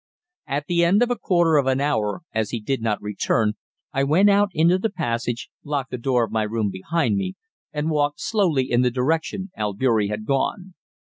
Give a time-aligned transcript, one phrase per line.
[0.47, 3.53] At the end of a quarter of an hour, as he did not return,
[3.93, 7.35] I went out into the passage, locked the door of my room behind me,
[7.71, 10.73] and walked slowly in the direction Albeury had gone.